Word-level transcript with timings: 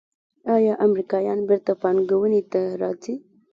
آیا 0.55 0.73
امریکایان 0.85 1.39
بیرته 1.49 1.73
پانګونې 1.81 2.41
ته 2.51 2.61
راځí؟ 2.81 3.15